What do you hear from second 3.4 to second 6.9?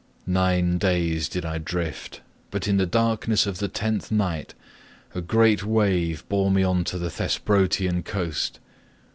of the tenth night a great wave bore me on